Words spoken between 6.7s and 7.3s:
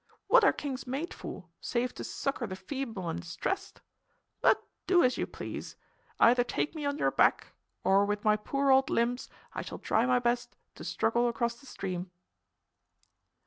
me on your